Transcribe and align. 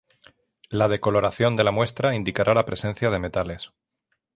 La 0.71 0.87
decoloración 0.87 1.55
de 1.55 1.63
la 1.63 1.69
muestra 1.69 2.15
indicará 2.15 2.55
la 2.55 2.65
presencia 2.65 3.11
de 3.11 3.19
metales. 3.19 3.69